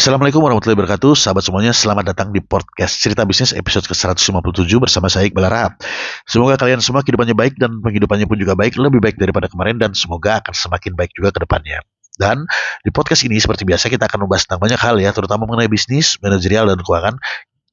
Assalamualaikum 0.00 0.40
warahmatullahi 0.40 0.80
wabarakatuh. 0.80 1.12
Sahabat 1.12 1.44
semuanya 1.44 1.76
selamat 1.76 2.16
datang 2.16 2.32
di 2.32 2.40
podcast 2.40 3.04
Cerita 3.04 3.28
Bisnis 3.28 3.52
episode 3.52 3.84
ke-157 3.84 4.72
bersama 4.80 5.12
saya 5.12 5.28
Iqbal 5.28 5.44
Rahab 5.44 5.76
Semoga 6.24 6.56
kalian 6.56 6.80
semua 6.80 7.04
kehidupannya 7.04 7.36
baik 7.36 7.60
dan 7.60 7.84
penghidupannya 7.84 8.24
pun 8.24 8.40
juga 8.40 8.56
baik 8.56 8.80
Lebih 8.80 8.96
baik 8.96 9.20
daripada 9.20 9.52
kemarin 9.52 9.76
dan 9.76 9.92
semoga 9.92 10.40
akan 10.40 10.56
semakin 10.56 10.96
baik 10.96 11.12
juga 11.12 11.36
ke 11.36 11.44
depannya. 11.44 11.84
Dan 12.16 12.48
di 12.80 12.88
podcast 12.88 13.28
ini 13.28 13.44
seperti 13.44 13.68
biasa 13.68 13.92
kita 13.92 14.08
akan 14.08 14.24
membahas 14.24 14.48
tentang 14.48 14.64
banyak 14.64 14.80
hal 14.80 14.96
ya, 15.04 15.12
terutama 15.12 15.44
mengenai 15.44 15.68
bisnis, 15.68 16.16
manajerial, 16.24 16.72
dan 16.72 16.80
keuangan 16.80 17.20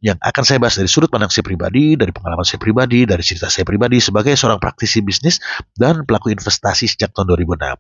yang 0.04 0.20
akan 0.20 0.44
saya 0.44 0.60
bahas 0.60 0.76
dari 0.76 0.92
sudut 0.92 1.08
pandang 1.08 1.32
saya 1.32 1.48
pribadi, 1.48 1.96
dari 1.96 2.12
pengalaman 2.12 2.44
saya 2.44 2.60
pribadi, 2.60 3.08
dari 3.08 3.24
cerita 3.24 3.48
saya 3.48 3.64
pribadi 3.64 4.04
sebagai 4.04 4.36
seorang 4.36 4.60
praktisi 4.60 5.00
bisnis 5.00 5.40
dan 5.80 6.04
pelaku 6.04 6.36
investasi 6.36 6.92
sejak 6.92 7.16
tahun 7.16 7.40
2006. 7.40 7.72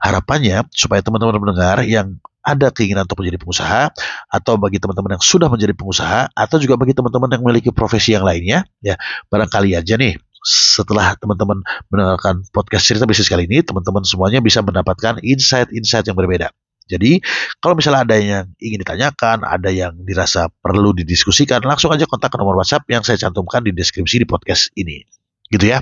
Harapannya 0.00 0.72
supaya 0.72 1.04
teman-teman 1.04 1.36
mendengar 1.36 1.84
yang 1.84 2.16
ada 2.44 2.68
keinginan 2.70 3.08
untuk 3.08 3.24
menjadi 3.24 3.40
pengusaha 3.40 3.82
atau 4.28 4.54
bagi 4.60 4.76
teman-teman 4.76 5.16
yang 5.16 5.24
sudah 5.24 5.48
menjadi 5.48 5.72
pengusaha 5.72 6.30
atau 6.36 6.56
juga 6.60 6.76
bagi 6.76 6.92
teman-teman 6.92 7.32
yang 7.32 7.42
memiliki 7.42 7.72
profesi 7.72 8.12
yang 8.12 8.22
lainnya 8.22 8.68
ya 8.84 9.00
barangkali 9.32 9.72
aja 9.72 9.96
nih 9.96 10.20
setelah 10.44 11.16
teman-teman 11.16 11.64
mendengarkan 11.88 12.44
podcast 12.52 12.84
cerita 12.84 13.08
bisnis 13.08 13.32
kali 13.32 13.48
ini 13.48 13.64
teman-teman 13.64 14.04
semuanya 14.04 14.44
bisa 14.44 14.60
mendapatkan 14.60 15.24
insight-insight 15.24 16.04
yang 16.04 16.20
berbeda 16.20 16.52
jadi 16.84 17.16
kalau 17.64 17.74
misalnya 17.80 18.04
ada 18.04 18.16
yang 18.20 18.44
ingin 18.60 18.84
ditanyakan, 18.84 19.40
ada 19.48 19.72
yang 19.72 19.96
dirasa 20.04 20.52
perlu 20.60 20.92
didiskusikan, 20.92 21.64
langsung 21.64 21.88
aja 21.88 22.04
kontak 22.04 22.28
ke 22.28 22.36
nomor 22.36 22.60
WhatsApp 22.60 22.84
yang 22.92 23.00
saya 23.00 23.16
cantumkan 23.16 23.64
di 23.64 23.72
deskripsi 23.72 24.20
di 24.20 24.26
podcast 24.28 24.68
ini. 24.76 25.00
Gitu 25.48 25.64
ya. 25.64 25.80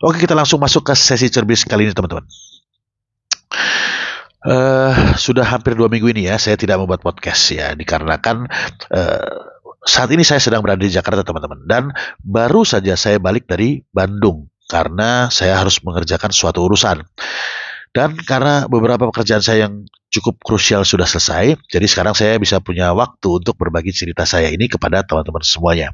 Oke, 0.00 0.16
kita 0.16 0.32
langsung 0.32 0.58
masuk 0.64 0.88
ke 0.88 0.96
sesi 0.96 1.28
cerbis 1.28 1.68
kali 1.68 1.86
ini 1.86 1.92
teman-teman. 1.92 2.24
Uh, 4.42 5.14
sudah 5.14 5.46
hampir 5.46 5.78
dua 5.78 5.86
minggu 5.86 6.10
ini 6.10 6.26
ya 6.26 6.34
saya 6.34 6.58
tidak 6.58 6.82
membuat 6.82 6.98
podcast 6.98 7.54
ya 7.54 7.78
dikarenakan 7.78 8.50
uh, 8.90 9.38
saat 9.82 10.10
ini 10.14 10.26
saya 10.26 10.42
sedang 10.42 10.62
berada 10.62 10.82
di 10.82 10.90
Jakarta 10.90 11.26
teman-teman. 11.26 11.66
Dan 11.66 11.90
baru 12.22 12.62
saja 12.62 12.94
saya 12.94 13.18
balik 13.18 13.50
dari 13.50 13.82
Bandung 13.90 14.50
karena 14.70 15.28
saya 15.28 15.58
harus 15.58 15.82
mengerjakan 15.82 16.30
suatu 16.30 16.62
urusan. 16.66 17.02
Dan 17.92 18.16
karena 18.16 18.64
beberapa 18.72 19.04
pekerjaan 19.12 19.44
saya 19.44 19.68
yang 19.68 19.84
cukup 20.08 20.40
krusial 20.40 20.84
sudah 20.84 21.08
selesai 21.08 21.56
jadi 21.72 21.86
sekarang 21.88 22.12
saya 22.12 22.36
bisa 22.36 22.60
punya 22.60 22.92
waktu 22.92 23.40
untuk 23.40 23.56
berbagi 23.56 23.96
cerita 23.96 24.28
saya 24.28 24.52
ini 24.52 24.64
kepada 24.70 25.04
teman-teman 25.04 25.44
semuanya. 25.44 25.92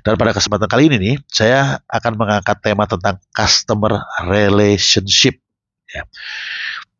Dan 0.00 0.16
pada 0.16 0.32
kesempatan 0.32 0.68
kali 0.70 0.88
ini 0.88 0.96
nih 0.96 1.16
saya 1.28 1.82
akan 1.88 2.12
mengangkat 2.16 2.56
tema 2.62 2.88
tentang 2.88 3.20
customer 3.32 4.00
relationship 4.28 5.40
ya 5.86 6.02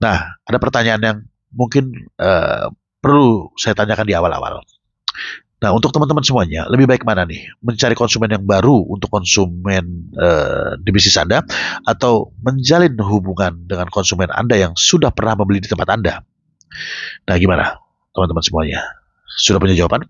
Nah, 0.03 0.37
ada 0.45 0.59
pertanyaan 0.61 1.03
yang 1.03 1.19
mungkin 1.53 1.93
uh, 2.21 2.69
perlu 3.01 3.55
saya 3.57 3.73
tanyakan 3.73 4.07
di 4.07 4.15
awal-awal. 4.17 4.61
Nah, 5.57 5.73
untuk 5.73 5.89
teman-teman 5.89 6.21
semuanya, 6.21 6.69
lebih 6.69 6.85
baik 6.85 7.09
mana 7.09 7.25
nih? 7.25 7.49
Mencari 7.65 7.97
konsumen 7.97 8.29
yang 8.29 8.45
baru 8.45 8.77
untuk 8.93 9.09
konsumen 9.09 10.13
uh, 10.13 10.77
di 10.77 10.91
bisnis 10.93 11.17
Anda 11.17 11.41
atau 11.89 12.37
menjalin 12.45 12.93
hubungan 13.01 13.65
dengan 13.65 13.89
konsumen 13.89 14.29
Anda 14.29 14.61
yang 14.61 14.77
sudah 14.77 15.17
pernah 15.17 15.33
membeli 15.33 15.65
di 15.65 15.69
tempat 15.73 15.89
Anda? 15.89 16.21
Nah, 17.25 17.37
gimana 17.41 17.81
teman-teman 18.13 18.45
semuanya? 18.45 18.85
Sudah 19.41 19.57
punya 19.57 19.73
jawaban? 19.73 20.05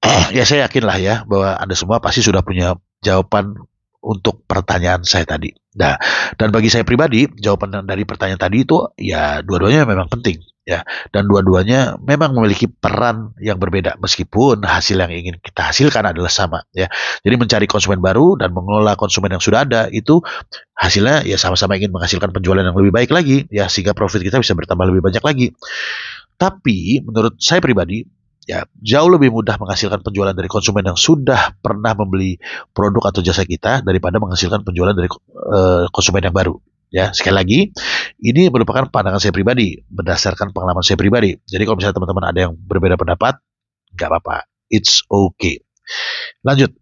ya, 0.36 0.48
saya 0.48 0.64
yakin 0.64 0.84
lah 0.88 0.96
ya 0.96 1.14
bahwa 1.28 1.60
Anda 1.60 1.76
semua 1.76 2.00
pasti 2.00 2.24
sudah 2.24 2.40
punya 2.40 2.72
jawaban 3.04 3.67
untuk 4.02 4.46
pertanyaan 4.46 5.02
saya 5.02 5.26
tadi. 5.26 5.50
Nah, 5.78 5.94
dan 6.34 6.50
bagi 6.50 6.70
saya 6.70 6.82
pribadi, 6.82 7.26
jawaban 7.38 7.86
dari 7.86 8.02
pertanyaan 8.02 8.40
tadi 8.40 8.66
itu 8.66 8.82
ya 8.98 9.42
dua-duanya 9.42 9.86
memang 9.86 10.10
penting 10.10 10.42
ya. 10.68 10.84
Dan 11.08 11.24
dua-duanya 11.24 11.96
memang 12.02 12.36
memiliki 12.36 12.68
peran 12.68 13.32
yang 13.40 13.56
berbeda 13.56 13.96
meskipun 13.96 14.60
hasil 14.62 15.00
yang 15.00 15.08
ingin 15.08 15.40
kita 15.40 15.72
hasilkan 15.72 16.04
adalah 16.12 16.28
sama 16.28 16.62
ya. 16.76 16.92
Jadi 17.24 17.34
mencari 17.40 17.66
konsumen 17.70 18.04
baru 18.04 18.36
dan 18.36 18.52
mengelola 18.52 18.94
konsumen 18.94 19.32
yang 19.32 19.42
sudah 19.42 19.64
ada 19.64 19.88
itu 19.88 20.20
hasilnya 20.76 21.24
ya 21.24 21.40
sama-sama 21.40 21.80
ingin 21.80 21.90
menghasilkan 21.90 22.30
penjualan 22.30 22.62
yang 22.62 22.76
lebih 22.76 22.92
baik 22.92 23.10
lagi 23.10 23.48
ya 23.48 23.66
sehingga 23.66 23.96
profit 23.96 24.20
kita 24.20 24.38
bisa 24.38 24.52
bertambah 24.52 24.84
lebih 24.92 25.00
banyak 25.00 25.24
lagi. 25.24 25.46
Tapi 26.38 27.02
menurut 27.02 27.34
saya 27.42 27.58
pribadi 27.58 28.06
ya 28.48 28.64
jauh 28.80 29.12
lebih 29.12 29.28
mudah 29.28 29.60
menghasilkan 29.60 30.00
penjualan 30.00 30.32
dari 30.32 30.48
konsumen 30.48 30.80
yang 30.80 30.96
sudah 30.96 31.52
pernah 31.60 31.92
membeli 31.92 32.40
produk 32.72 33.12
atau 33.12 33.20
jasa 33.20 33.44
kita 33.44 33.84
daripada 33.84 34.16
menghasilkan 34.16 34.64
penjualan 34.64 34.96
dari 34.96 35.12
uh, 35.36 35.84
konsumen 35.92 36.24
yang 36.24 36.32
baru. 36.32 36.56
Ya, 36.88 37.12
sekali 37.12 37.36
lagi, 37.36 37.60
ini 38.24 38.48
merupakan 38.48 38.88
pandangan 38.88 39.20
saya 39.20 39.36
pribadi 39.36 39.76
berdasarkan 39.92 40.56
pengalaman 40.56 40.80
saya 40.80 40.96
pribadi. 40.96 41.36
Jadi 41.44 41.68
kalau 41.68 41.76
misalnya 41.76 42.00
teman-teman 42.00 42.24
ada 42.24 42.38
yang 42.48 42.52
berbeda 42.56 42.96
pendapat, 42.96 43.36
nggak 43.92 44.08
apa-apa, 44.08 44.48
it's 44.72 45.04
okay. 45.12 45.60
Lanjut. 46.40 46.72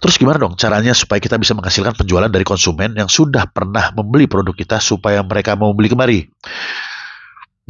Terus 0.00 0.16
gimana 0.20 0.36
dong 0.36 0.60
caranya 0.60 0.92
supaya 0.92 1.20
kita 1.20 1.40
bisa 1.40 1.56
menghasilkan 1.56 1.96
penjualan 1.96 2.28
dari 2.28 2.44
konsumen 2.44 2.92
yang 2.92 3.08
sudah 3.08 3.48
pernah 3.48 3.92
membeli 3.96 4.28
produk 4.28 4.52
kita 4.52 4.76
supaya 4.76 5.24
mereka 5.24 5.56
mau 5.56 5.72
beli 5.72 5.88
kembali? 5.88 6.18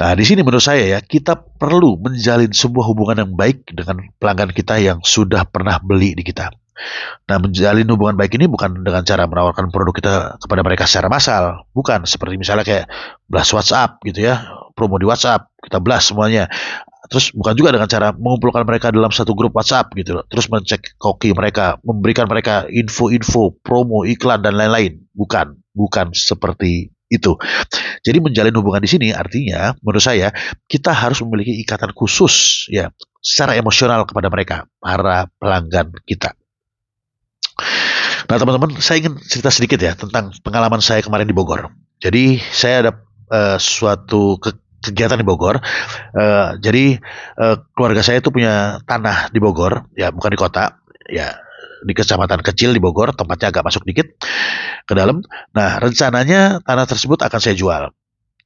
Nah, 0.01 0.17
di 0.17 0.25
sini 0.25 0.41
menurut 0.41 0.65
saya 0.65 0.97
ya, 0.97 0.99
kita 1.05 1.37
perlu 1.37 2.01
menjalin 2.01 2.49
sebuah 2.49 2.89
hubungan 2.89 3.21
yang 3.21 3.33
baik 3.37 3.69
dengan 3.69 4.01
pelanggan 4.17 4.49
kita 4.57 4.81
yang 4.81 5.05
sudah 5.05 5.45
pernah 5.45 5.77
beli 5.77 6.17
di 6.17 6.25
kita. 6.25 6.49
Nah, 7.29 7.37
menjalin 7.37 7.85
hubungan 7.85 8.17
baik 8.17 8.41
ini 8.41 8.49
bukan 8.49 8.81
dengan 8.81 9.05
cara 9.05 9.29
menawarkan 9.29 9.69
produk 9.69 9.93
kita 9.93 10.15
kepada 10.41 10.65
mereka 10.65 10.89
secara 10.89 11.13
massal, 11.13 11.69
bukan 11.77 12.09
seperti 12.09 12.41
misalnya 12.41 12.65
kayak 12.65 12.89
blast 13.29 13.53
WhatsApp 13.53 14.01
gitu 14.09 14.25
ya, 14.25 14.41
promo 14.73 14.97
di 14.97 15.05
WhatsApp, 15.05 15.53
kita 15.61 15.77
blast 15.85 16.17
semuanya. 16.17 16.49
Terus 17.13 17.37
bukan 17.37 17.53
juga 17.53 17.77
dengan 17.77 17.91
cara 17.91 18.17
mengumpulkan 18.17 18.65
mereka 18.65 18.89
dalam 18.89 19.13
satu 19.13 19.37
grup 19.37 19.53
WhatsApp 19.53 19.93
gitu 20.01 20.17
loh. 20.17 20.25
Terus 20.33 20.49
mencek 20.49 20.97
koki 20.97 21.37
mereka, 21.37 21.77
memberikan 21.85 22.25
mereka 22.25 22.65
info-info, 22.73 23.61
promo, 23.61 24.09
iklan 24.09 24.41
dan 24.41 24.57
lain-lain. 24.57 25.05
Bukan, 25.13 25.61
bukan 25.77 26.17
seperti 26.17 26.89
itu. 27.11 27.35
Jadi 28.07 28.19
menjalin 28.23 28.55
hubungan 28.55 28.81
di 28.81 28.89
sini 28.89 29.09
artinya 29.11 29.75
menurut 29.83 30.01
saya 30.01 30.31
kita 30.71 30.95
harus 30.95 31.21
memiliki 31.27 31.59
ikatan 31.61 31.91
khusus 31.93 32.67
ya 32.71 32.95
secara 33.21 33.59
emosional 33.59 34.07
kepada 34.07 34.31
mereka 34.31 34.57
para 34.79 35.27
pelanggan 35.37 35.91
kita. 36.07 36.33
Nah 38.31 38.37
teman-teman 38.39 38.79
saya 38.79 39.03
ingin 39.03 39.19
cerita 39.27 39.51
sedikit 39.51 39.83
ya 39.83 39.99
tentang 39.99 40.31
pengalaman 40.47 40.79
saya 40.79 41.03
kemarin 41.03 41.27
di 41.27 41.35
Bogor. 41.35 41.75
Jadi 41.99 42.39
saya 42.39 42.87
ada 42.87 42.93
uh, 43.29 43.59
suatu 43.59 44.39
ke 44.39 44.55
kegiatan 44.81 45.21
di 45.21 45.27
Bogor. 45.27 45.61
Uh, 46.17 46.57
jadi 46.63 46.97
uh, 47.37 47.61
keluarga 47.77 48.01
saya 48.01 48.25
itu 48.25 48.33
punya 48.33 48.81
tanah 48.89 49.29
di 49.29 49.43
Bogor, 49.43 49.91
ya 49.99 50.09
bukan 50.09 50.31
di 50.33 50.39
kota, 50.41 50.81
ya 51.11 51.37
di 51.85 51.93
kecamatan 51.97 52.41
kecil 52.45 52.77
di 52.77 52.81
Bogor, 52.81 53.17
tempatnya 53.17 53.51
agak 53.53 53.65
masuk 53.67 53.85
dikit 53.85 54.07
ke 54.85 54.93
dalam. 54.93 55.25
Nah, 55.55 55.81
rencananya 55.81 56.61
tanah 56.65 56.87
tersebut 56.87 57.21
akan 57.25 57.41
saya 57.41 57.57
jual. 57.57 57.83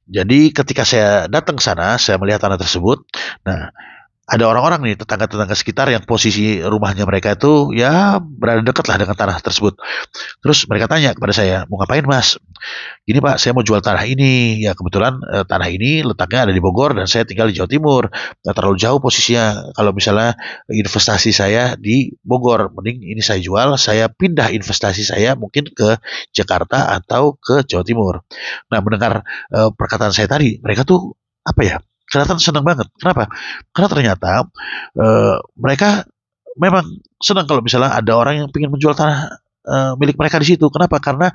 Jadi 0.05 0.53
ketika 0.53 0.85
saya 0.85 1.25
datang 1.25 1.57
ke 1.57 1.63
sana, 1.65 1.97
saya 1.97 2.21
melihat 2.21 2.45
tanah 2.45 2.61
tersebut. 2.61 3.09
Nah, 3.41 3.73
ada 4.25 4.49
orang-orang 4.49 4.81
nih 4.81 4.95
tetangga-tetangga 4.97 5.53
sekitar 5.53 5.85
yang 5.93 6.01
posisi 6.01 6.57
rumahnya 6.57 7.05
mereka 7.05 7.37
itu 7.37 7.69
ya 7.77 8.17
berada 8.17 8.65
dekat 8.65 8.89
lah 8.89 8.97
dengan 8.97 9.13
tanah 9.13 9.37
tersebut. 9.37 9.77
Terus 10.41 10.65
mereka 10.65 10.89
tanya 10.89 11.13
kepada 11.13 11.29
saya, 11.29 11.69
mau 11.69 11.77
ngapain 11.77 12.01
mas? 12.09 12.41
Gini 13.05 13.21
pak, 13.21 13.37
saya 13.37 13.53
mau 13.53 13.61
jual 13.61 13.85
tanah 13.85 14.01
ini. 14.09 14.65
Ya 14.65 14.73
kebetulan 14.73 15.21
eh, 15.29 15.45
tanah 15.45 15.69
ini 15.69 16.01
letaknya 16.01 16.49
ada 16.49 16.53
di 16.57 16.57
Bogor 16.57 16.97
dan 16.97 17.05
saya 17.05 17.21
tinggal 17.21 17.53
di 17.53 17.55
Jawa 17.61 17.69
Timur. 17.69 18.09
Nggak 18.41 18.55
terlalu 18.57 18.77
jauh 18.81 18.97
posisinya. 18.97 19.69
Kalau 19.77 19.93
misalnya 19.93 20.33
investasi 20.73 21.29
saya 21.29 21.77
di 21.77 22.09
Bogor, 22.25 22.73
mending 22.73 23.05
ini 23.05 23.21
saya 23.21 23.37
jual, 23.37 23.77
saya 23.77 24.09
pindah 24.09 24.49
investasi 24.49 25.05
saya 25.05 25.37
mungkin 25.37 25.69
ke 25.69 26.01
Jakarta 26.33 26.97
atau 26.97 27.37
ke 27.37 27.61
Jawa 27.61 27.85
Timur. 27.85 28.25
Nah 28.73 28.81
mendengar 28.81 29.21
eh, 29.53 29.69
perkataan 29.69 30.09
saya 30.09 30.25
tadi, 30.25 30.57
mereka 30.65 30.81
tuh 30.81 31.13
apa 31.45 31.61
ya 31.61 31.77
kelihatan 32.15 32.39
senang 32.39 32.63
banget. 32.63 32.87
Kenapa? 32.95 33.27
Karena 33.75 33.89
ternyata 33.91 34.31
uh, 34.95 35.35
mereka 35.59 36.07
memang 36.55 36.87
senang 37.19 37.43
kalau 37.43 37.59
misalnya 37.59 37.91
ada 37.91 38.15
orang 38.15 38.39
yang 38.39 38.47
ingin 38.47 38.71
menjual 38.71 38.95
tanah 38.95 39.35
uh, 39.67 39.91
milik 39.99 40.15
mereka 40.15 40.39
di 40.39 40.55
situ. 40.55 40.71
Kenapa? 40.71 41.03
Karena 41.03 41.27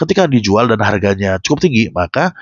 ketika 0.00 0.24
dijual 0.26 0.66
dan 0.66 0.80
harganya 0.80 1.36
cukup 1.38 1.68
tinggi, 1.68 1.92
maka 1.92 2.32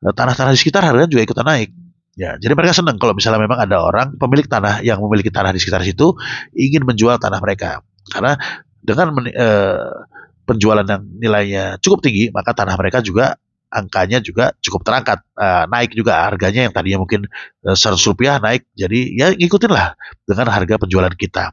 tanah 0.00 0.16
tanah-tanah 0.16 0.52
di 0.56 0.60
sekitar 0.60 0.82
harganya 0.82 1.10
juga 1.12 1.22
ikutan 1.28 1.46
naik. 1.46 1.70
Ya, 2.18 2.34
jadi 2.34 2.58
mereka 2.58 2.74
senang 2.74 2.98
kalau 2.98 3.14
misalnya 3.14 3.38
memang 3.38 3.62
ada 3.62 3.78
orang 3.78 4.18
pemilik 4.18 4.42
tanah 4.50 4.82
yang 4.82 4.98
memiliki 4.98 5.30
tanah 5.30 5.54
di 5.54 5.62
sekitar 5.62 5.86
situ 5.86 6.18
ingin 6.50 6.82
menjual 6.82 7.14
tanah 7.22 7.38
mereka. 7.38 7.86
Karena 8.10 8.34
dengan 8.82 9.14
uh, 9.14 10.02
penjualan 10.42 10.82
yang 10.82 11.06
nilainya 11.06 11.64
cukup 11.78 12.02
tinggi, 12.02 12.34
maka 12.34 12.56
tanah 12.56 12.74
mereka 12.74 13.04
juga 13.06 13.38
angkanya 13.68 14.18
juga 14.24 14.56
cukup 14.64 14.84
terangkat 14.84 15.20
uh, 15.36 15.68
naik 15.68 15.92
juga 15.92 16.24
harganya 16.24 16.68
yang 16.68 16.74
tadinya 16.74 17.04
mungkin 17.04 17.28
uh, 17.64 17.76
100 17.76 18.00
rupiah 18.08 18.40
naik 18.40 18.64
jadi 18.72 18.98
ya 19.14 19.26
ngikutin 19.36 19.72
lah 19.72 19.94
dengan 20.24 20.48
harga 20.48 20.74
penjualan 20.80 21.12
kita 21.14 21.52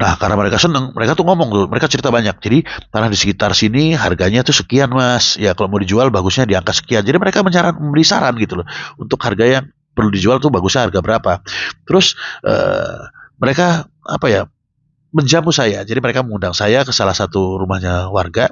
Nah, 0.00 0.16
karena 0.16 0.36
mereka 0.36 0.56
seneng, 0.56 0.96
mereka 0.96 1.12
tuh 1.12 1.28
ngomong 1.28 1.48
tuh, 1.52 1.64
mereka 1.68 1.86
cerita 1.88 2.08
banyak. 2.08 2.40
Jadi 2.40 2.64
tanah 2.88 3.12
di 3.12 3.18
sekitar 3.20 3.52
sini 3.52 3.92
harganya 3.92 4.40
tuh 4.40 4.56
sekian 4.56 4.88
mas. 4.92 5.36
Ya 5.36 5.52
kalau 5.52 5.68
mau 5.68 5.80
dijual 5.80 6.08
bagusnya 6.08 6.48
di 6.48 6.56
angka 6.56 6.72
sekian. 6.72 7.04
Jadi 7.04 7.20
mereka 7.20 7.44
menyaran, 7.44 7.76
memberi 7.76 8.04
saran 8.04 8.32
gitu 8.40 8.60
loh 8.60 8.66
untuk 8.96 9.20
harga 9.20 9.44
yang 9.44 9.64
perlu 9.92 10.08
dijual 10.08 10.40
tuh 10.40 10.48
bagusnya 10.48 10.88
harga 10.88 11.00
berapa. 11.04 11.32
Terus 11.84 12.16
uh, 12.48 13.12
mereka 13.36 13.92
apa 14.04 14.26
ya 14.32 14.42
menjamu 15.10 15.50
saya. 15.50 15.82
Jadi 15.82 15.98
mereka 15.98 16.22
mengundang 16.22 16.54
saya 16.54 16.86
ke 16.86 16.94
salah 16.94 17.14
satu 17.14 17.58
rumahnya 17.58 18.10
warga. 18.10 18.50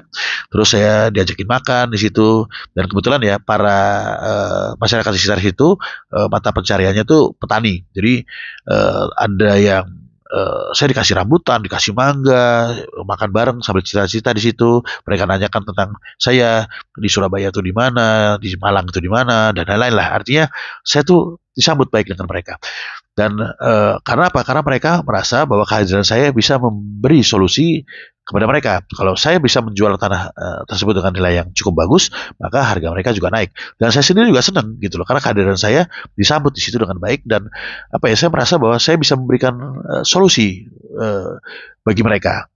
Terus 0.51 0.75
saya 0.75 1.07
diajakin 1.09 1.47
makan 1.47 1.85
di 1.91 1.99
situ. 1.99 2.47
Dan 2.75 2.87
kebetulan 2.91 3.19
ya 3.23 3.35
para 3.39 3.79
uh, 4.19 4.67
masyarakat 4.79 5.11
di 5.11 5.19
sekitar 5.19 5.39
situ 5.39 5.79
uh, 6.11 6.27
mata 6.27 6.51
pencariannya 6.51 7.03
tuh 7.07 7.35
petani. 7.35 7.83
Jadi 7.95 8.23
uh, 8.69 9.07
ada 9.15 9.51
yang 9.59 9.85
Uh, 10.29 10.69
saya 10.77 10.93
dikasih 10.93 11.17
rambutan, 11.17 11.65
dikasih 11.65 11.89
mangga, 11.97 12.77
makan 13.01 13.33
bareng 13.33 13.57
sambil 13.65 13.81
cerita-cerita 13.81 14.29
di 14.29 14.45
situ. 14.45 14.85
Mereka 14.85 15.25
nanyakan 15.25 15.65
tentang 15.65 15.97
saya 16.21 16.69
di 16.93 17.09
Surabaya 17.09 17.49
itu 17.49 17.65
di 17.65 17.73
mana, 17.73 18.37
di 18.37 18.53
Malang 18.61 18.85
itu 18.93 19.01
di 19.01 19.09
mana, 19.09 19.49
dan 19.57 19.65
lain-lain 19.65 19.97
lah. 19.97 20.21
Artinya 20.21 20.45
saya 20.85 21.01
tuh 21.01 21.41
disambut 21.49 21.89
baik 21.89 22.13
dengan 22.13 22.29
mereka. 22.29 22.61
Dan 23.19 23.35
uh, 23.35 23.99
karena 23.99 24.31
apa? 24.31 24.47
Karena 24.47 24.63
mereka 24.63 25.03
merasa 25.03 25.43
bahwa 25.43 25.67
kehadiran 25.67 26.07
saya 26.07 26.31
bisa 26.31 26.55
memberi 26.55 27.19
solusi 27.19 27.83
kepada 28.23 28.47
mereka. 28.47 28.79
Kalau 28.95 29.19
saya 29.19 29.43
bisa 29.43 29.59
menjual 29.59 29.99
tanah 29.99 30.31
uh, 30.31 30.61
tersebut 30.71 30.95
dengan 30.95 31.11
nilai 31.11 31.43
yang 31.43 31.47
cukup 31.51 31.83
bagus, 31.83 32.07
maka 32.39 32.63
harga 32.63 32.87
mereka 32.95 33.11
juga 33.11 33.27
naik. 33.27 33.51
Dan 33.75 33.91
saya 33.91 34.07
sendiri 34.07 34.31
juga 34.31 34.39
senang 34.39 34.79
gitu 34.79 34.95
loh, 34.95 35.03
karena 35.03 35.19
kehadiran 35.19 35.59
saya 35.59 35.91
disambut 36.15 36.55
di 36.55 36.63
situ 36.63 36.79
dengan 36.79 36.95
baik 36.95 37.27
dan 37.27 37.51
apa 37.91 38.07
ya? 38.07 38.15
Saya 38.15 38.31
merasa 38.31 38.55
bahwa 38.55 38.79
saya 38.79 38.95
bisa 38.95 39.19
memberikan 39.19 39.59
uh, 39.83 40.03
solusi 40.07 40.63
uh, 40.95 41.43
bagi 41.83 42.05
mereka. 42.07 42.47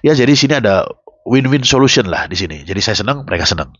Ya, 0.00 0.16
jadi 0.16 0.32
sini 0.32 0.56
ada 0.56 0.88
win-win 1.26 1.66
solution 1.66 2.06
lah 2.06 2.30
di 2.30 2.38
sini. 2.38 2.62
Jadi 2.62 2.78
saya 2.78 3.02
senang, 3.02 3.26
mereka 3.26 3.50
senang. 3.50 3.74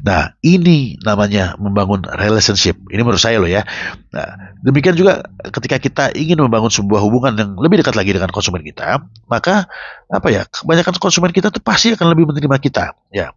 Nah, 0.00 0.32
ini 0.40 0.96
namanya 1.04 1.52
membangun 1.60 2.08
relationship. 2.08 2.80
Ini 2.88 3.04
menurut 3.04 3.20
saya 3.20 3.36
loh 3.36 3.46
ya. 3.46 3.68
Nah, 4.10 4.56
demikian 4.64 4.96
juga 4.96 5.20
ketika 5.52 5.76
kita 5.76 6.04
ingin 6.16 6.40
membangun 6.40 6.72
sebuah 6.72 7.04
hubungan 7.04 7.36
yang 7.36 7.50
lebih 7.60 7.84
dekat 7.84 7.92
lagi 7.92 8.16
dengan 8.16 8.32
konsumen 8.32 8.64
kita, 8.64 9.04
maka 9.28 9.68
apa 10.08 10.28
ya? 10.32 10.48
Kebanyakan 10.48 10.96
konsumen 10.96 11.30
kita 11.36 11.52
tuh 11.52 11.60
pasti 11.60 11.92
akan 11.92 12.16
lebih 12.16 12.32
menerima 12.32 12.56
kita, 12.56 12.96
ya. 13.12 13.36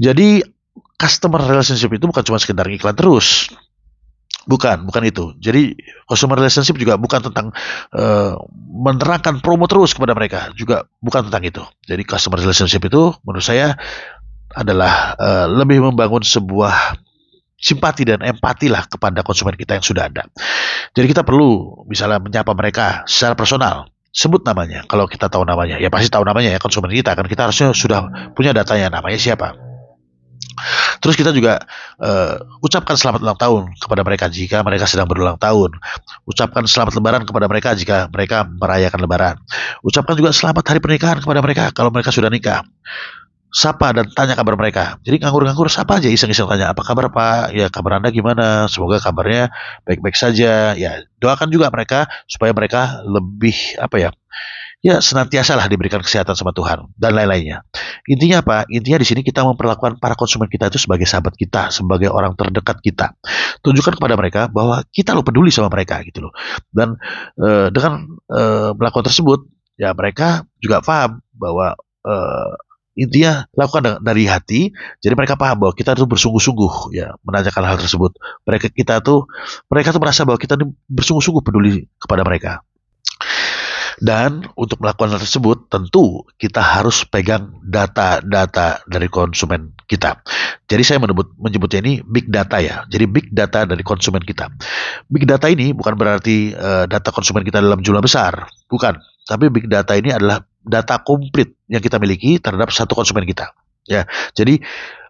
Jadi 0.00 0.40
customer 0.96 1.44
relationship 1.44 1.92
itu 1.92 2.08
bukan 2.08 2.24
cuma 2.24 2.40
sekedar 2.40 2.64
iklan 2.72 2.96
terus, 2.96 3.52
Bukan, 4.48 4.88
bukan 4.88 5.02
itu. 5.04 5.36
Jadi 5.36 5.76
customer 6.08 6.40
relationship 6.40 6.80
juga 6.80 6.96
bukan 6.96 7.20
tentang 7.20 7.52
uh, 7.92 8.32
menerangkan 8.80 9.44
promo 9.44 9.68
terus 9.68 9.92
kepada 9.92 10.16
mereka, 10.16 10.48
juga 10.56 10.88
bukan 11.04 11.28
tentang 11.28 11.44
itu. 11.44 11.62
Jadi 11.84 12.02
customer 12.08 12.40
relationship 12.40 12.80
itu 12.88 13.12
menurut 13.28 13.44
saya 13.44 13.76
adalah 14.56 15.12
uh, 15.20 15.46
lebih 15.52 15.84
membangun 15.84 16.24
sebuah 16.24 16.96
simpati 17.60 18.08
dan 18.08 18.24
empati 18.24 18.72
lah 18.72 18.88
kepada 18.88 19.20
konsumen 19.20 19.52
kita 19.52 19.76
yang 19.76 19.84
sudah 19.84 20.08
ada. 20.08 20.24
Jadi 20.96 21.06
kita 21.12 21.28
perlu 21.28 21.84
misalnya 21.84 22.16
menyapa 22.16 22.56
mereka 22.56 23.04
secara 23.04 23.36
personal, 23.36 23.92
sebut 24.14 24.40
namanya. 24.48 24.88
Kalau 24.88 25.04
kita 25.04 25.28
tahu 25.28 25.44
namanya, 25.44 25.76
ya 25.76 25.92
pasti 25.92 26.08
tahu 26.08 26.24
namanya 26.24 26.56
ya 26.56 26.60
konsumen 26.62 26.88
kita 26.88 27.12
kan 27.12 27.28
kita 27.28 27.50
harusnya 27.50 27.76
sudah 27.76 28.32
punya 28.32 28.56
datanya 28.56 28.88
namanya 28.88 29.20
siapa. 29.20 29.67
Terus 30.98 31.14
kita 31.14 31.30
juga 31.30 31.62
uh, 32.02 32.38
ucapkan 32.64 32.98
selamat 32.98 33.20
ulang 33.22 33.38
tahun 33.38 33.62
kepada 33.78 34.02
mereka 34.02 34.26
jika 34.30 34.60
mereka 34.66 34.84
sedang 34.84 35.06
berulang 35.06 35.38
tahun. 35.38 35.78
Ucapkan 36.26 36.66
selamat 36.66 36.92
lebaran 36.98 37.22
kepada 37.24 37.46
mereka 37.46 37.74
jika 37.74 38.06
mereka 38.10 38.46
merayakan 38.46 39.00
lebaran. 39.02 39.36
Ucapkan 39.82 40.14
juga 40.18 40.34
selamat 40.34 40.64
hari 40.66 40.80
pernikahan 40.82 41.18
kepada 41.22 41.40
mereka 41.40 41.64
kalau 41.70 41.90
mereka 41.94 42.10
sudah 42.10 42.28
nikah. 42.28 42.66
Sapa 43.48 43.96
dan 43.96 44.12
tanya 44.12 44.36
kabar 44.36 44.60
mereka. 44.60 45.00
Jadi 45.08 45.24
nganggur-nganggur 45.24 45.72
sapa 45.72 45.96
aja 45.96 46.12
iseng-iseng 46.12 46.44
tanya 46.52 46.76
apa 46.76 46.84
kabar 46.84 47.08
Pak? 47.08 47.56
Ya 47.56 47.72
kabar 47.72 47.96
Anda 47.96 48.12
gimana? 48.12 48.68
Semoga 48.68 49.00
kabarnya 49.00 49.48
baik-baik 49.88 50.20
saja. 50.20 50.76
Ya 50.76 51.08
doakan 51.16 51.48
juga 51.48 51.72
mereka 51.72 52.12
supaya 52.28 52.52
mereka 52.52 53.00
lebih 53.08 53.56
apa 53.80 53.96
ya? 53.96 54.10
Ya 54.78 55.02
senantiasa 55.02 55.58
lah 55.58 55.66
diberikan 55.66 55.98
kesehatan 55.98 56.38
sama 56.38 56.54
Tuhan 56.54 56.86
dan 56.94 57.12
lain-lainnya. 57.14 57.66
Intinya 58.06 58.42
apa? 58.46 58.56
Intinya 58.70 59.02
di 59.02 59.06
sini 59.06 59.20
kita 59.26 59.42
memperlakukan 59.42 59.98
para 59.98 60.14
konsumen 60.14 60.46
kita 60.46 60.70
itu 60.70 60.78
sebagai 60.78 61.04
sahabat 61.04 61.34
kita, 61.34 61.74
sebagai 61.74 62.10
orang 62.10 62.38
terdekat 62.38 62.78
kita. 62.78 63.18
Tunjukkan 63.62 63.98
kepada 63.98 64.14
mereka 64.14 64.46
bahwa 64.46 64.86
kita 64.94 65.18
lo 65.18 65.26
peduli 65.26 65.50
sama 65.50 65.66
mereka 65.70 65.98
gitu 66.06 66.30
loh. 66.30 66.32
Dan 66.70 66.94
e, 67.34 67.74
dengan 67.74 68.06
e, 68.30 68.42
melakukan 68.78 69.10
tersebut, 69.10 69.50
ya 69.74 69.90
mereka 69.98 70.46
juga 70.62 70.78
paham 70.78 71.26
bahwa 71.34 71.74
e, 72.06 72.14
intinya 72.98 73.46
lakukan 73.54 74.02
dari 74.02 74.26
hati 74.26 74.74
jadi 74.98 75.14
mereka 75.14 75.38
paham 75.38 75.62
bahwa 75.62 75.70
kita 75.70 75.94
itu 75.94 76.02
bersungguh-sungguh 76.02 76.90
ya 76.98 77.14
menanyakan 77.22 77.62
hal 77.62 77.78
tersebut 77.78 78.18
mereka 78.42 78.66
kita 78.74 78.98
tuh 78.98 79.30
mereka 79.70 79.94
tuh 79.94 80.02
merasa 80.02 80.26
bahwa 80.26 80.34
kita 80.34 80.58
bersungguh-sungguh 80.90 81.46
peduli 81.46 81.86
kepada 81.94 82.26
mereka 82.26 82.66
dan 83.98 84.46
untuk 84.54 84.78
melakukan 84.78 85.14
hal 85.14 85.20
tersebut, 85.22 85.66
tentu 85.66 86.22
kita 86.38 86.62
harus 86.62 87.02
pegang 87.02 87.58
data-data 87.66 88.86
dari 88.86 89.10
konsumen 89.10 89.74
kita. 89.90 90.22
Jadi 90.70 90.82
saya 90.86 90.98
menyebut, 91.02 91.34
menyebutnya 91.34 91.80
ini 91.82 91.94
big 92.06 92.30
data 92.30 92.62
ya. 92.62 92.86
Jadi 92.86 93.04
big 93.10 93.26
data 93.34 93.66
dari 93.66 93.82
konsumen 93.82 94.22
kita. 94.22 94.52
Big 95.10 95.26
data 95.26 95.50
ini 95.50 95.74
bukan 95.74 95.98
berarti 95.98 96.54
uh, 96.54 96.84
data 96.86 97.10
konsumen 97.10 97.42
kita 97.42 97.58
dalam 97.58 97.82
jumlah 97.82 98.02
besar, 98.04 98.46
bukan. 98.70 99.00
Tapi 99.26 99.50
big 99.50 99.66
data 99.66 99.98
ini 99.98 100.14
adalah 100.14 100.40
data 100.62 101.02
komplit 101.02 101.56
yang 101.66 101.82
kita 101.82 101.98
miliki 101.98 102.38
terhadap 102.38 102.70
satu 102.70 102.94
konsumen 102.94 103.26
kita. 103.26 103.50
Ya, 103.88 104.04
jadi 104.36 104.60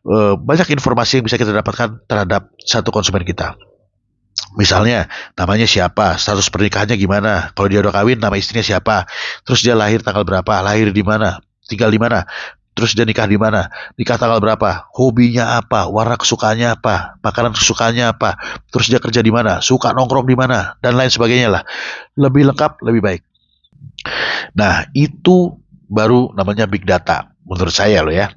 uh, 0.07 0.39
banyak 0.39 0.71
informasi 0.79 1.21
yang 1.21 1.27
bisa 1.27 1.37
kita 1.37 1.51
dapatkan 1.51 2.07
terhadap 2.07 2.55
satu 2.63 2.95
konsumen 2.95 3.27
kita. 3.27 3.59
Misalnya 4.55 5.11
namanya 5.35 5.67
siapa, 5.67 6.15
status 6.17 6.49
pernikahannya 6.49 6.95
gimana, 6.95 7.51
kalau 7.53 7.69
dia 7.69 7.83
udah 7.83 7.91
kawin 7.91 8.19
nama 8.23 8.35
istrinya 8.39 8.65
siapa, 8.65 9.05
terus 9.43 9.67
dia 9.67 9.75
lahir 9.75 10.01
tanggal 10.01 10.23
berapa, 10.23 10.63
lahir 10.63 10.95
di 10.95 11.03
mana, 11.03 11.43
tinggal 11.67 11.91
di 11.91 11.99
mana, 11.99 12.25
terus 12.79 12.95
dia 12.95 13.03
nikah 13.03 13.27
di 13.27 13.35
mana, 13.35 13.67
nikah 13.99 14.15
tanggal 14.15 14.39
berapa, 14.39 14.87
hobinya 14.95 15.59
apa, 15.59 15.91
warna 15.91 16.15
kesukaannya 16.15 16.79
apa, 16.79 17.19
makanan 17.19 17.59
kesukaannya 17.59 18.15
apa, 18.15 18.39
terus 18.71 18.87
dia 18.87 19.03
kerja 19.03 19.21
di 19.21 19.35
mana, 19.35 19.59
suka 19.59 19.91
nongkrong 19.91 20.31
di 20.31 20.39
mana, 20.39 20.79
dan 20.79 20.95
lain 20.95 21.11
sebagainya 21.11 21.49
lah. 21.59 21.63
Lebih 22.15 22.55
lengkap, 22.55 22.79
lebih 22.87 23.03
baik. 23.03 23.23
Nah, 24.55 24.87
itu 24.95 25.59
baru 25.91 26.31
namanya 26.39 26.71
big 26.71 26.87
data 26.87 27.35
menurut 27.43 27.75
saya 27.75 28.05
loh 28.07 28.15
ya. 28.15 28.31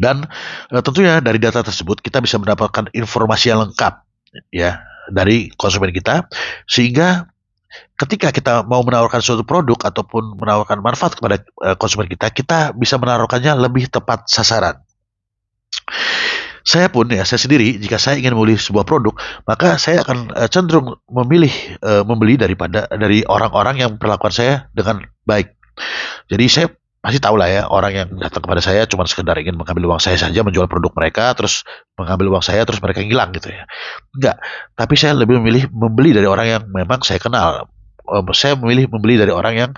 Dan 0.00 0.24
e, 0.72 0.76
tentunya 0.80 1.20
dari 1.20 1.36
data 1.36 1.60
tersebut 1.60 2.00
kita 2.00 2.24
bisa 2.24 2.40
mendapatkan 2.40 2.88
informasi 2.96 3.52
yang 3.52 3.68
lengkap 3.68 4.09
ya 4.50 4.82
dari 5.10 5.50
konsumen 5.54 5.90
kita. 5.90 6.30
Sehingga 6.66 7.26
ketika 7.98 8.34
kita 8.34 8.66
mau 8.66 8.82
menawarkan 8.82 9.22
suatu 9.22 9.46
produk 9.46 9.78
ataupun 9.78 10.38
menawarkan 10.38 10.82
manfaat 10.82 11.14
kepada 11.14 11.42
uh, 11.62 11.76
konsumen 11.78 12.10
kita 12.10 12.32
kita 12.34 12.58
bisa 12.74 12.98
menaruhkannya 12.98 13.54
lebih 13.58 13.86
tepat 13.90 14.26
sasaran. 14.26 14.80
Saya 16.60 16.92
pun 16.92 17.08
ya 17.08 17.24
saya 17.24 17.40
sendiri 17.40 17.80
jika 17.80 17.96
saya 17.96 18.20
ingin 18.20 18.36
membeli 18.36 18.60
sebuah 18.60 18.84
produk 18.84 19.16
maka 19.48 19.80
saya 19.80 20.04
akan 20.04 20.34
uh, 20.34 20.48
cenderung 20.50 20.98
memilih 21.08 21.52
uh, 21.82 22.02
membeli 22.04 22.36
daripada 22.36 22.86
dari 22.90 23.24
orang-orang 23.24 23.80
yang 23.80 23.92
perlakuan 23.96 24.34
saya 24.34 24.54
dengan 24.74 25.06
baik. 25.24 25.56
Jadi 26.28 26.46
saya 26.46 26.66
pasti 27.00 27.16
tahu 27.16 27.40
lah 27.40 27.48
ya 27.48 27.62
orang 27.64 27.92
yang 27.96 28.08
datang 28.20 28.44
kepada 28.44 28.60
saya 28.60 28.84
cuma 28.84 29.08
sekedar 29.08 29.32
ingin 29.40 29.56
mengambil 29.56 29.96
uang 29.96 30.00
saya 30.04 30.20
saja 30.20 30.44
menjual 30.44 30.68
produk 30.68 30.92
mereka 30.92 31.32
terus 31.32 31.64
mengambil 31.96 32.36
uang 32.36 32.44
saya 32.44 32.68
terus 32.68 32.76
mereka 32.84 33.00
hilang 33.00 33.32
gitu 33.32 33.48
ya. 33.48 33.64
Enggak 34.12 34.36
tapi 34.76 34.94
saya 35.00 35.16
lebih 35.16 35.40
memilih 35.40 35.72
membeli 35.72 36.12
dari 36.12 36.28
orang 36.28 36.46
yang 36.46 36.62
memang 36.68 37.00
saya 37.00 37.16
kenal. 37.16 37.72
Saya 38.34 38.58
memilih 38.58 38.90
membeli 38.90 39.22
dari 39.22 39.30
orang 39.30 39.54
yang 39.54 39.70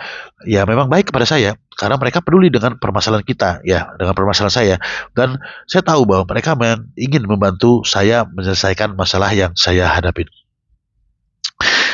ya 0.48 0.64
memang 0.64 0.88
baik 0.88 1.12
kepada 1.12 1.28
saya 1.28 1.52
karena 1.76 2.00
mereka 2.00 2.24
peduli 2.24 2.48
dengan 2.48 2.80
permasalahan 2.80 3.22
kita 3.22 3.62
ya 3.62 3.92
dengan 3.94 4.18
permasalahan 4.18 4.54
saya. 4.54 4.76
Dan 5.14 5.38
saya 5.70 5.86
tahu 5.86 6.08
bahwa 6.08 6.26
mereka 6.26 6.58
ingin 6.98 7.22
membantu 7.28 7.86
saya 7.86 8.26
menyelesaikan 8.26 8.98
masalah 8.98 9.30
yang 9.30 9.52
saya 9.54 9.86
hadapi 9.94 10.26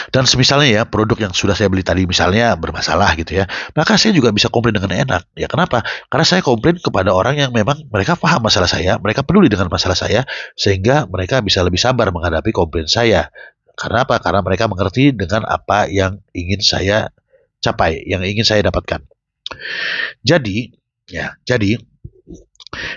dan 0.09 0.25
semisalnya 0.25 0.69
ya 0.69 0.83
produk 0.89 1.29
yang 1.29 1.33
sudah 1.37 1.53
saya 1.53 1.69
beli 1.69 1.85
tadi 1.85 2.09
misalnya 2.09 2.57
bermasalah 2.57 3.13
gitu 3.21 3.43
ya, 3.43 3.45
maka 3.77 4.01
saya 4.01 4.17
juga 4.17 4.33
bisa 4.33 4.49
komplain 4.49 4.77
dengan 4.77 4.93
enak. 4.93 5.29
Ya 5.37 5.49
kenapa? 5.51 5.85
Karena 6.09 6.25
saya 6.25 6.41
komplain 6.41 6.81
kepada 6.81 7.13
orang 7.13 7.37
yang 7.37 7.51
memang 7.53 7.85
mereka 7.93 8.17
paham 8.17 8.45
masalah 8.45 8.69
saya, 8.71 8.97
mereka 8.97 9.21
peduli 9.25 9.53
dengan 9.53 9.69
masalah 9.69 9.97
saya, 9.97 10.25
sehingga 10.57 11.05
mereka 11.09 11.45
bisa 11.45 11.61
lebih 11.61 11.81
sabar 11.81 12.09
menghadapi 12.09 12.51
komplain 12.53 12.89
saya. 12.89 13.29
Karena 13.79 14.03
apa? 14.09 14.19
Karena 14.19 14.43
mereka 14.43 14.67
mengerti 14.67 15.15
dengan 15.15 15.47
apa 15.47 15.87
yang 15.87 16.19
ingin 16.35 16.59
saya 16.65 17.13
capai, 17.63 18.03
yang 18.09 18.25
ingin 18.27 18.43
saya 18.43 18.67
dapatkan. 18.67 19.07
Jadi, 20.27 20.75
ya, 21.07 21.39
jadi 21.47 21.79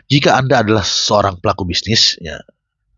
jika 0.09 0.35
Anda 0.35 0.65
adalah 0.65 0.83
seorang 0.83 1.39
pelaku 1.39 1.63
bisnis, 1.69 2.17
ya, 2.19 2.41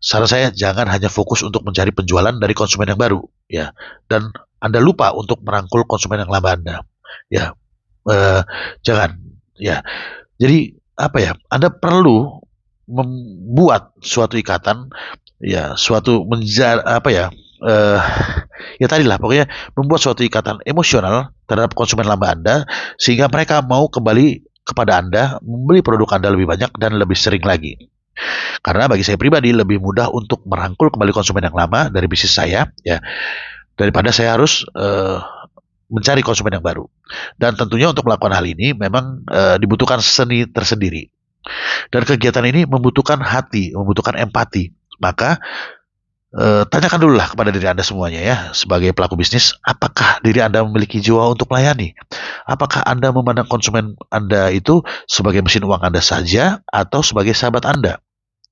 saran 0.04 0.28
saya 0.28 0.52
jangan 0.52 0.84
hanya 0.92 1.08
fokus 1.08 1.40
untuk 1.40 1.64
mencari 1.64 1.88
penjualan 1.96 2.36
dari 2.36 2.52
konsumen 2.52 2.92
yang 2.92 3.00
baru 3.00 3.24
ya. 3.48 3.72
Dan 4.04 4.28
anda 4.60 4.78
lupa 4.84 5.16
untuk 5.16 5.40
merangkul 5.40 5.88
konsumen 5.88 6.20
yang 6.20 6.28
lama 6.28 6.48
anda 6.52 6.76
ya. 7.32 7.56
Uh, 8.04 8.44
jangan 8.84 9.16
ya. 9.56 9.80
Jadi 10.36 10.76
apa 11.00 11.18
ya 11.24 11.32
anda 11.48 11.72
perlu 11.72 12.44
membuat 12.84 13.96
suatu 14.04 14.36
ikatan 14.36 14.92
ya 15.40 15.72
suatu 15.74 16.28
menjar 16.28 16.84
apa 16.84 17.08
ya 17.08 17.24
uh, 17.64 18.00
ya 18.80 18.86
tadi 18.86 19.08
lah 19.08 19.16
pokoknya 19.16 19.48
membuat 19.72 20.00
suatu 20.04 20.20
ikatan 20.20 20.60
emosional 20.68 21.32
terhadap 21.48 21.72
konsumen 21.72 22.04
lama 22.04 22.28
Anda 22.28 22.56
sehingga 23.00 23.32
mereka 23.32 23.64
mau 23.64 23.88
kembali 23.88 24.44
kepada 24.64 25.00
Anda 25.00 25.22
membeli 25.40 25.80
produk 25.84 26.08
Anda 26.16 26.28
lebih 26.32 26.48
banyak 26.48 26.70
dan 26.76 26.96
lebih 26.96 27.16
sering 27.16 27.44
lagi. 27.44 27.76
Karena 28.64 28.86
bagi 28.86 29.02
saya 29.02 29.18
pribadi 29.18 29.50
lebih 29.50 29.82
mudah 29.82 30.08
untuk 30.10 30.46
merangkul 30.46 30.88
kembali 30.88 31.12
konsumen 31.12 31.44
yang 31.44 31.56
lama 31.56 31.90
dari 31.90 32.06
bisnis 32.06 32.32
saya 32.32 32.70
ya 32.86 33.02
daripada 33.74 34.14
saya 34.14 34.38
harus 34.38 34.62
uh, 34.78 35.18
mencari 35.90 36.22
konsumen 36.22 36.56
yang 36.56 36.64
baru. 36.64 36.86
Dan 37.36 37.58
tentunya 37.58 37.90
untuk 37.90 38.06
melakukan 38.06 38.34
hal 38.34 38.46
ini 38.46 38.72
memang 38.72 39.26
uh, 39.28 39.56
dibutuhkan 39.58 39.98
seni 40.00 40.46
tersendiri. 40.48 41.10
Dan 41.92 42.08
kegiatan 42.08 42.42
ini 42.48 42.64
membutuhkan 42.64 43.20
hati, 43.20 43.76
membutuhkan 43.76 44.16
empati. 44.16 44.72
Maka 45.02 45.42
Uh, 46.34 46.66
tanyakan 46.66 46.98
dulu 46.98 47.14
lah 47.14 47.30
kepada 47.30 47.54
diri 47.54 47.62
Anda 47.70 47.86
semuanya 47.86 48.18
ya, 48.18 48.36
sebagai 48.58 48.90
pelaku 48.90 49.14
bisnis, 49.14 49.54
apakah 49.62 50.18
diri 50.18 50.42
Anda 50.42 50.66
memiliki 50.66 50.98
jiwa 50.98 51.30
untuk 51.30 51.46
melayani? 51.46 51.94
Apakah 52.42 52.82
Anda 52.82 53.14
memandang 53.14 53.46
konsumen 53.46 53.94
Anda 54.10 54.50
itu 54.50 54.82
sebagai 55.06 55.46
mesin 55.46 55.62
uang 55.62 55.78
Anda 55.78 56.02
saja 56.02 56.58
atau 56.66 57.06
sebagai 57.06 57.38
sahabat 57.38 57.62
Anda? 57.70 58.02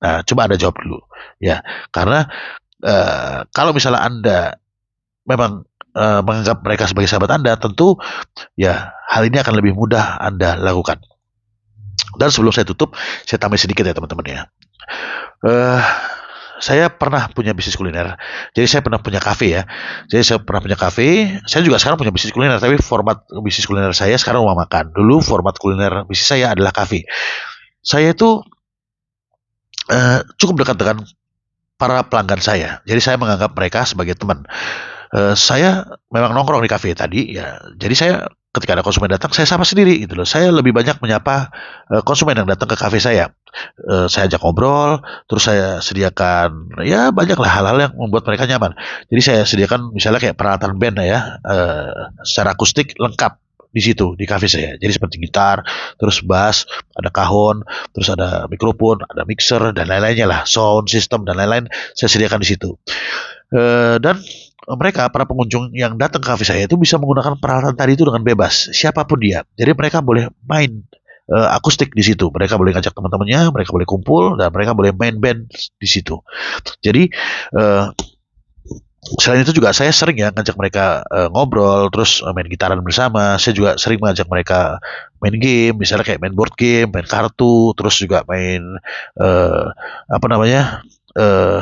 Nah, 0.03 0.19
coba 0.27 0.51
Anda 0.51 0.59
jawab 0.59 0.75
dulu 0.83 0.99
ya, 1.39 1.63
karena 1.95 2.27
uh, 2.83 3.47
kalau 3.55 3.71
misalnya 3.71 4.03
Anda 4.03 4.39
memang 5.23 5.63
uh, 5.95 6.21
menganggap 6.21 6.59
mereka 6.61 6.91
sebagai 6.91 7.07
sahabat 7.07 7.31
Anda, 7.31 7.55
tentu 7.55 7.95
ya 8.59 8.91
hal 9.07 9.23
ini 9.31 9.39
akan 9.39 9.55
lebih 9.55 9.71
mudah 9.73 10.19
Anda 10.19 10.59
lakukan. 10.59 10.99
Dan 12.19 12.29
sebelum 12.29 12.51
saya 12.53 12.67
tutup, 12.67 12.93
saya 13.23 13.39
tambah 13.39 13.57
sedikit 13.57 13.87
ya 13.87 13.95
teman-teman 13.95 14.25
ya. 14.27 14.41
Uh, 15.39 15.81
saya 16.63 16.87
pernah 16.87 17.27
punya 17.27 17.51
bisnis 17.51 17.75
kuliner. 17.75 18.15
Jadi 18.55 18.67
saya 18.69 18.81
pernah 18.85 19.01
punya 19.03 19.19
kafe 19.19 19.51
ya. 19.51 19.63
Jadi 20.07 20.23
saya 20.23 20.39
pernah 20.39 20.63
punya 20.63 20.79
kafe. 20.79 21.39
Saya 21.43 21.59
juga 21.65 21.75
sekarang 21.75 21.99
punya 21.99 22.13
bisnis 22.13 22.31
kuliner, 22.31 22.55
tapi 22.61 22.79
format 22.79 23.27
bisnis 23.43 23.67
kuliner 23.67 23.91
saya 23.91 24.15
sekarang 24.15 24.47
rumah 24.47 24.63
makan. 24.63 24.95
Dulu 24.95 25.19
format 25.19 25.59
kuliner 25.59 26.07
bisnis 26.07 26.27
saya 26.27 26.55
adalah 26.55 26.71
kafe. 26.71 27.03
Saya 27.83 28.15
itu 28.15 28.39
uh, 29.89 30.19
cukup 30.39 30.63
dekat 30.63 30.77
dengan 30.79 31.03
para 31.75 32.05
pelanggan 32.07 32.39
saya. 32.39 32.79
Jadi 32.87 32.99
saya 33.03 33.15
menganggap 33.19 33.51
mereka 33.57 33.83
sebagai 33.83 34.15
teman. 34.15 34.47
Uh, 35.13 35.35
saya 35.37 35.85
memang 36.09 36.33
nongkrong 36.33 36.63
di 36.63 36.71
kafe 36.71 36.95
tadi 36.95 37.37
ya. 37.37 37.59
Jadi 37.75 37.93
saya 37.93 38.13
ketika 38.53 38.77
ada 38.77 38.85
konsumen 38.85 39.09
datang 39.09 39.33
saya 39.33 39.49
sapa 39.49 39.65
sendiri 39.65 39.97
gitu 40.05 40.13
loh. 40.13 40.29
Saya 40.29 40.53
lebih 40.53 40.71
banyak 40.71 41.01
menyapa 41.01 41.49
uh, 41.89 42.01
konsumen 42.05 42.37
yang 42.37 42.47
datang 42.47 42.69
ke 42.69 42.77
kafe 42.77 43.01
saya. 43.01 43.33
Uh, 43.81 44.05
saya 44.09 44.29
ajak 44.29 44.41
ngobrol, 44.41 45.01
terus 45.25 45.45
saya 45.45 45.81
sediakan 45.81 46.81
ya 46.85 47.09
banyaklah 47.09 47.49
hal-hal 47.49 47.77
yang 47.89 47.93
membuat 47.97 48.25
mereka 48.29 48.45
nyaman. 48.49 48.77
Jadi 49.09 49.21
saya 49.21 49.41
sediakan 49.45 49.93
misalnya 49.93 50.21
kayak 50.21 50.37
peralatan 50.37 50.77
band 50.77 51.01
ya, 51.01 51.41
uh, 51.41 52.13
secara 52.25 52.53
akustik 52.53 52.97
lengkap 52.97 53.42
di 53.73 53.81
situ 53.81 54.13
di 54.13 54.29
kafe 54.29 54.45
saya. 54.45 54.77
Jadi 54.77 54.91
seperti 54.93 55.17
gitar, 55.17 55.65
terus 55.97 56.21
bass, 56.21 56.69
ada 56.93 57.09
kahon, 57.09 57.65
terus 57.91 58.13
ada 58.13 58.45
mikrofon, 58.45 59.01
ada 59.09 59.25
mixer 59.25 59.73
dan 59.73 59.89
lain-lainnya 59.89 60.29
lah, 60.29 60.41
sound 60.45 60.87
system 60.87 61.25
dan 61.25 61.41
lain-lain 61.41 61.65
saya 61.97 62.07
sediakan 62.07 62.39
di 62.45 62.47
situ. 62.53 62.77
Uh, 63.53 63.97
dan 63.97 64.21
mereka 64.69 65.11
para 65.11 65.27
pengunjung 65.27 65.75
yang 65.75 65.99
datang 65.99 66.23
ke 66.23 66.27
kafe 66.31 66.45
saya 66.47 66.63
itu 66.63 66.79
bisa 66.79 66.95
menggunakan 66.95 67.35
peralatan 67.37 67.75
tadi 67.75 67.99
itu 67.99 68.07
dengan 68.07 68.23
bebas 68.23 68.71
siapa 68.71 69.03
pun 69.03 69.19
dia 69.19 69.43
jadi 69.59 69.75
mereka 69.75 69.99
boleh 69.99 70.31
main 70.47 70.87
uh, 71.27 71.51
akustik 71.51 71.91
di 71.91 72.03
situ 72.03 72.31
mereka 72.31 72.55
boleh 72.55 72.71
ngajak 72.71 72.95
teman-temannya 72.95 73.51
mereka 73.51 73.75
boleh 73.75 73.87
kumpul 73.87 74.39
dan 74.39 74.49
mereka 74.55 74.71
boleh 74.71 74.95
main 74.95 75.19
band 75.19 75.51
di 75.51 75.87
situ 75.87 76.23
jadi 76.79 77.11
uh, 77.55 77.91
selain 79.19 79.43
itu 79.43 79.51
juga 79.51 79.75
saya 79.75 79.91
sering 79.91 80.17
ya 80.19 80.31
ngajak 80.31 80.55
mereka 80.55 81.03
uh, 81.11 81.27
ngobrol 81.27 81.91
terus 81.91 82.23
uh, 82.23 82.31
main 82.31 82.47
gitaran 82.47 82.79
bersama 82.79 83.35
saya 83.35 83.53
juga 83.53 83.75
sering 83.75 83.99
mengajak 83.99 84.27
mereka 84.31 84.79
main 85.19 85.35
game 85.35 85.75
misalnya 85.75 86.07
kayak 86.07 86.23
main 86.23 86.31
board 86.31 86.55
game 86.55 86.87
main 86.87 87.03
kartu 87.03 87.75
terus 87.75 87.99
juga 87.99 88.23
main 88.25 88.63
uh, 89.19 89.65
apa 90.07 90.25
namanya 90.31 90.83
uh, 91.19 91.59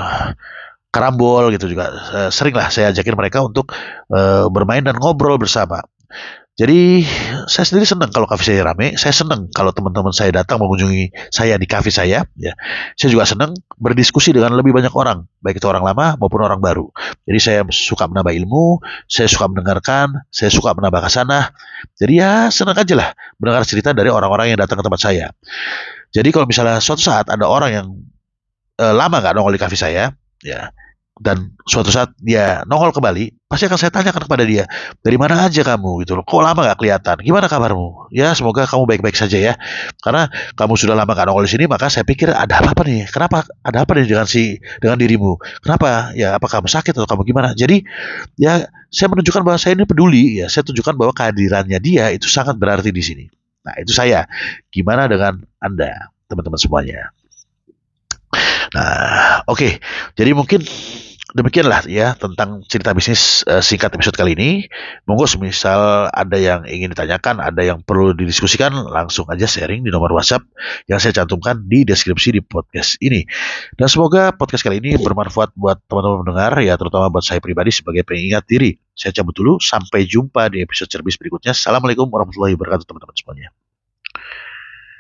karambol 0.92 1.50
gitu 1.56 1.72
juga 1.72 1.90
uh, 2.12 2.30
sering 2.30 2.54
lah 2.54 2.68
saya 2.68 2.92
ajakin 2.92 3.16
mereka 3.16 3.42
untuk 3.42 3.72
uh, 4.12 4.52
bermain 4.52 4.84
dan 4.84 5.00
ngobrol 5.00 5.40
bersama. 5.40 5.82
Jadi 6.62 7.02
saya 7.50 7.66
sendiri 7.66 7.88
senang 7.88 8.12
kalau 8.12 8.30
kafe 8.30 8.54
saya 8.54 8.62
rame. 8.62 8.94
Saya 9.00 9.16
senang 9.16 9.50
kalau 9.50 9.74
teman-teman 9.74 10.14
saya 10.14 10.30
datang 10.30 10.62
mengunjungi 10.62 11.32
saya 11.32 11.56
di 11.56 11.66
kafe 11.66 11.90
saya. 11.90 12.28
Ya, 12.38 12.54
saya 13.00 13.10
juga 13.10 13.26
senang 13.26 13.58
berdiskusi 13.80 14.30
dengan 14.30 14.54
lebih 14.54 14.76
banyak 14.76 14.92
orang, 14.92 15.26
baik 15.42 15.58
itu 15.58 15.66
orang 15.66 15.82
lama 15.82 16.20
maupun 16.20 16.44
orang 16.44 16.62
baru. 16.62 16.92
Jadi 17.24 17.40
saya 17.42 17.60
suka 17.72 18.06
menambah 18.06 18.36
ilmu, 18.36 18.84
saya 19.10 19.32
suka 19.32 19.48
mendengarkan, 19.48 20.28
saya 20.30 20.52
suka 20.52 20.76
menambah 20.76 21.02
kasanah. 21.02 21.56
Jadi 21.98 22.20
ya 22.20 22.52
senang 22.54 22.76
aja 22.76 22.94
lah 22.94 23.10
mendengar 23.42 23.64
cerita 23.64 23.96
dari 23.96 24.12
orang-orang 24.12 24.54
yang 24.54 24.60
datang 24.62 24.78
ke 24.78 24.84
tempat 24.86 25.02
saya. 25.02 25.34
Jadi 26.12 26.30
kalau 26.36 26.46
misalnya 26.46 26.84
suatu 26.84 27.02
saat 27.02 27.32
ada 27.32 27.48
orang 27.48 27.72
yang 27.72 27.88
uh, 28.76 28.94
lama 28.94 29.18
nggak 29.24 29.34
nongol 29.34 29.56
di 29.56 29.62
kafe 29.64 29.80
saya, 29.80 30.14
ya 30.44 30.76
dan 31.22 31.54
suatu 31.70 31.94
saat 31.94 32.18
dia 32.18 32.66
nongol 32.66 32.90
kembali, 32.90 33.46
pasti 33.46 33.70
akan 33.70 33.78
saya 33.78 33.94
tanyakan 33.94 34.26
kepada 34.26 34.42
dia, 34.42 34.66
dari 35.06 35.22
mana 35.22 35.46
aja 35.46 35.62
kamu 35.62 36.02
gitu 36.02 36.18
loh, 36.18 36.26
kok 36.26 36.42
lama 36.42 36.66
gak 36.66 36.82
kelihatan, 36.82 37.22
gimana 37.22 37.46
kabarmu? 37.46 38.10
Ya 38.10 38.34
semoga 38.34 38.66
kamu 38.66 38.90
baik-baik 38.90 39.14
saja 39.14 39.38
ya, 39.38 39.54
karena 40.02 40.34
kamu 40.58 40.74
sudah 40.74 40.98
lama 40.98 41.14
gak 41.14 41.30
nongol 41.30 41.46
di 41.46 41.54
sini, 41.54 41.70
maka 41.70 41.94
saya 41.94 42.02
pikir 42.02 42.34
ada 42.34 42.58
apa-apa 42.58 42.82
nih, 42.90 43.06
kenapa, 43.14 43.46
ada 43.62 43.86
apa 43.86 43.92
nih 44.02 44.10
dengan 44.10 44.26
si, 44.26 44.58
dengan 44.82 44.98
dirimu, 44.98 45.38
kenapa, 45.62 46.10
ya 46.18 46.34
apa 46.42 46.50
kamu 46.50 46.66
sakit 46.66 46.98
atau 46.98 47.06
kamu 47.06 47.22
gimana? 47.30 47.54
Jadi 47.54 47.86
ya 48.42 48.66
saya 48.90 49.08
menunjukkan 49.14 49.46
bahwa 49.46 49.62
saya 49.62 49.78
ini 49.78 49.86
peduli, 49.86 50.42
ya 50.42 50.50
saya 50.50 50.66
tunjukkan 50.66 50.98
bahwa 50.98 51.14
kehadirannya 51.14 51.78
dia 51.78 52.10
itu 52.10 52.26
sangat 52.26 52.58
berarti 52.58 52.90
di 52.90 53.04
sini. 53.06 53.26
Nah 53.62 53.78
itu 53.78 53.94
saya, 53.94 54.26
gimana 54.74 55.06
dengan 55.06 55.38
anda, 55.62 56.10
teman-teman 56.26 56.58
semuanya? 56.58 57.14
Nah, 58.72 59.44
oke. 59.52 59.60
Okay. 59.60 59.72
Jadi 60.16 60.32
mungkin 60.32 60.64
demikianlah 61.32 61.88
ya 61.88 62.14
tentang 62.20 62.64
cerita 62.68 62.92
bisnis 62.92 63.44
uh, 63.48 63.64
singkat 63.64 63.92
episode 63.96 64.16
kali 64.16 64.36
ini. 64.36 64.52
Monggo 65.08 65.28
semisal 65.28 66.12
ada 66.12 66.38
yang 66.38 66.68
ingin 66.68 66.92
ditanyakan, 66.92 67.40
ada 67.40 67.62
yang 67.64 67.80
perlu 67.84 68.12
didiskusikan, 68.12 68.72
langsung 68.92 69.28
aja 69.32 69.48
sharing 69.48 69.84
di 69.84 69.92
nomor 69.92 70.12
WhatsApp 70.12 70.44
yang 70.92 71.00
saya 71.00 71.16
cantumkan 71.24 71.64
di 71.64 71.88
deskripsi 71.88 72.36
di 72.36 72.42
podcast 72.44 73.00
ini. 73.00 73.24
Dan 73.76 73.88
semoga 73.88 74.36
podcast 74.36 74.64
kali 74.64 74.84
ini 74.84 75.00
bermanfaat 75.00 75.56
buat 75.56 75.80
teman-teman 75.88 76.28
mendengar 76.28 76.52
ya, 76.60 76.76
terutama 76.76 77.08
buat 77.08 77.24
saya 77.24 77.40
pribadi 77.40 77.72
sebagai 77.72 78.04
pengingat 78.04 78.44
diri. 78.48 78.76
Saya 78.92 79.16
cabut 79.16 79.34
dulu, 79.34 79.58
sampai 79.58 80.04
jumpa 80.04 80.52
di 80.52 80.62
episode 80.62 80.92
cerbis 80.92 81.16
berikutnya. 81.16 81.56
Assalamualaikum 81.56 82.12
warahmatullahi 82.12 82.54
wabarakatuh 82.60 82.86
teman-teman 82.86 83.16
semuanya. 83.16 83.50